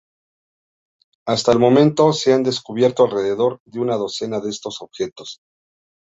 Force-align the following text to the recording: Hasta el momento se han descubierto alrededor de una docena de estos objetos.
Hasta 1.27 1.51
el 1.51 1.59
momento 1.59 2.11
se 2.11 2.33
han 2.33 2.41
descubierto 2.41 3.05
alrededor 3.05 3.59
de 3.65 3.79
una 3.81 3.97
docena 3.97 4.39
de 4.39 4.49
estos 4.49 4.81
objetos. 4.81 5.41